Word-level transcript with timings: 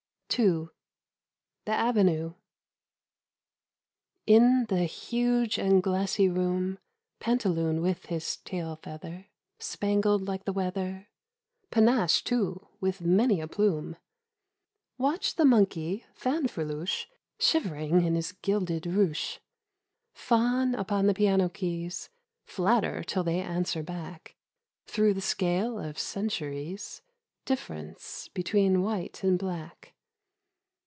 82 0.33 0.43
EDITH 0.43 0.47
SIT 0.47 0.63
WELL. 0.63 0.67
II. 0.95 1.57
THE 1.65 1.89
AVENUE. 2.17 2.35
IN 4.25 4.65
the 4.69 4.85
huge 4.85 5.57
and 5.57 5.83
glassy 5.83 6.29
room 6.29 6.79
Pantaloon 7.19 7.81
with 7.81 8.05
his 8.05 8.37
tail 8.37 8.77
feather 8.77 9.27
Spangled 9.59 10.29
like 10.29 10.45
the 10.45 10.53
weather 10.53 11.09
Panached 11.69 12.23
too 12.27 12.65
with 12.79 13.01
many 13.01 13.41
a 13.41 13.47
plume— 13.49 13.97
Watched 14.97 15.35
the 15.35 15.43
monkey 15.43 16.05
Fanfreluche 16.15 17.07
Shivering 17.37 18.05
in 18.05 18.15
his 18.15 18.31
gilded 18.31 18.83
ruche 18.85 19.39
Fawn 20.13 20.73
upon 20.75 21.07
the 21.07 21.13
piano 21.13 21.49
keys— 21.49 22.09
Flatter 22.45 23.03
till 23.03 23.25
they 23.25 23.41
answer 23.41 23.83
back 23.83 24.37
Through 24.85 25.13
the 25.13 25.19
scale 25.19 25.77
of 25.77 25.99
centuries 25.99 27.01
Difference 27.43 28.29
between 28.29 28.81
white 28.81 29.25
and 29.25 29.37
black. 29.37 29.89